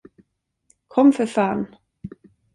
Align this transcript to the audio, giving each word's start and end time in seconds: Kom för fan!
Kom 0.87 1.11
för 1.13 1.25
fan! 1.25 1.75